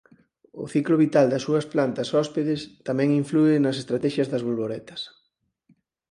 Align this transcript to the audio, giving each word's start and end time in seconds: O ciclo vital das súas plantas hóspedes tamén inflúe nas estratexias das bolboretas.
O 0.63 0.65
ciclo 0.73 0.95
vital 1.03 1.25
das 1.29 1.43
súas 1.47 1.65
plantas 1.73 2.09
hóspedes 2.17 2.59
tamén 2.87 3.09
inflúe 3.21 3.53
nas 3.59 3.79
estratexias 3.81 4.29
das 4.31 4.45
bolboretas. 4.47 5.01